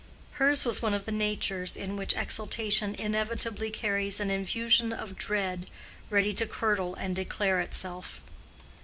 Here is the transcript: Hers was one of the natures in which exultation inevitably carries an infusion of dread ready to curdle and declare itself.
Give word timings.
Hers 0.41 0.65
was 0.65 0.81
one 0.81 0.95
of 0.95 1.05
the 1.05 1.11
natures 1.11 1.77
in 1.77 1.95
which 1.95 2.15
exultation 2.15 2.95
inevitably 2.95 3.69
carries 3.69 4.19
an 4.19 4.31
infusion 4.31 4.91
of 4.91 5.15
dread 5.15 5.67
ready 6.09 6.33
to 6.33 6.47
curdle 6.47 6.95
and 6.95 7.15
declare 7.15 7.59
itself. 7.61 8.19